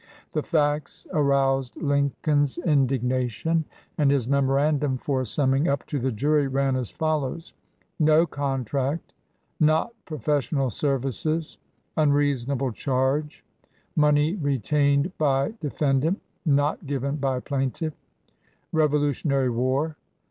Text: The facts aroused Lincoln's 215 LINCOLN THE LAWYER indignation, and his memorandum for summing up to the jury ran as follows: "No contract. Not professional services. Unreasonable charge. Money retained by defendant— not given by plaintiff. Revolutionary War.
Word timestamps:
The 0.33 0.41
facts 0.41 1.05
aroused 1.13 1.75
Lincoln's 1.77 2.55
215 2.55 2.63
LINCOLN 2.63 2.65
THE 2.65 2.69
LAWYER 2.71 2.81
indignation, 2.81 3.65
and 3.99 4.09
his 4.09 4.27
memorandum 4.27 4.97
for 4.97 5.23
summing 5.25 5.67
up 5.67 5.85
to 5.85 5.99
the 5.99 6.11
jury 6.11 6.47
ran 6.47 6.75
as 6.75 6.89
follows: 6.89 7.53
"No 7.99 8.25
contract. 8.25 9.13
Not 9.59 9.93
professional 10.05 10.71
services. 10.71 11.59
Unreasonable 11.95 12.71
charge. 12.71 13.43
Money 13.95 14.33
retained 14.33 15.15
by 15.19 15.53
defendant— 15.59 16.19
not 16.47 16.87
given 16.87 17.17
by 17.17 17.39
plaintiff. 17.39 17.93
Revolutionary 18.71 19.51
War. 19.51 19.97